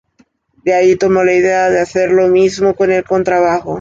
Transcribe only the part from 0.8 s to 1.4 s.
tomó la